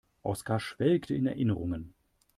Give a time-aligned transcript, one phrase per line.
[0.23, 1.93] Oskar schwelgte in Erinnerungen.